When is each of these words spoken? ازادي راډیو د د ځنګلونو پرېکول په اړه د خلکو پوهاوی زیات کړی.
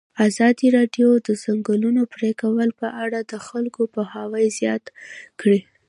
ازادي 0.27 0.67
راډیو 0.77 1.09
د 1.19 1.23
د 1.27 1.29
ځنګلونو 1.43 2.01
پرېکول 2.15 2.69
په 2.81 2.87
اړه 3.03 3.19
د 3.31 3.33
خلکو 3.47 3.81
پوهاوی 3.93 4.45
زیات 4.59 4.83
کړی. 5.39 5.59